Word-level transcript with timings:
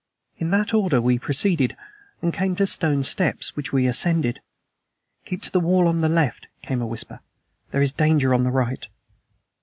In 0.39 0.49
that 0.49 0.73
order 0.73 0.99
we 0.99 1.19
proceeded, 1.19 1.77
and 2.23 2.33
came 2.33 2.55
to 2.55 2.65
stone 2.65 3.03
steps, 3.03 3.55
which 3.55 3.71
we 3.71 3.85
ascended. 3.85 4.41
"Keep 5.25 5.43
to 5.43 5.51
the 5.51 5.59
wall 5.59 5.87
on 5.87 6.01
the 6.01 6.09
left," 6.09 6.47
came 6.63 6.81
a 6.81 6.87
whisper. 6.87 7.19
"There 7.69 7.83
is 7.83 7.93
danger 7.93 8.33
on 8.33 8.43
the 8.43 8.49
right." 8.49 8.87